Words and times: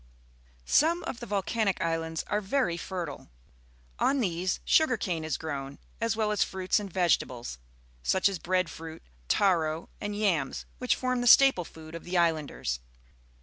Some 0.65 1.03
of 1.03 1.19
the 1.19 1.27
volcanic 1.27 1.79
islands 1.79 2.23
are 2.25 2.41
very 2.41 2.75
fertile. 2.75 3.29
On 3.99 4.19
these 4.19 4.59
sugar 4.65 4.97
cane 4.97 5.23
is 5.23 5.37
grown, 5.37 5.77
as 6.01 6.15
well 6.15 6.31
as 6.31 6.41
fruits 6.43 6.79
and 6.79 6.91
vege 6.91 7.19
tables, 7.19 7.59
such 8.01 8.27
as 8.27 8.39
bread 8.39 8.67
fruit, 8.67 9.03
taro, 9.27 9.89
and 10.01 10.15
yams, 10.17 10.65
which 10.79 10.95
form 10.95 11.21
the 11.21 11.27
staple 11.27 11.65
food 11.65 11.93
of 11.93 12.03
the 12.03 12.17
islanders. 12.17 12.79